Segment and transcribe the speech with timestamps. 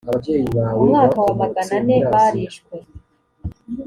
[0.77, 2.75] mu mwaka wa magana ane barishwe